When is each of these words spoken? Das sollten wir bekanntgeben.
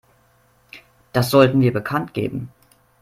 Das 1.13 1.29
sollten 1.29 1.61
wir 1.61 1.71
bekanntgeben. 1.71 2.49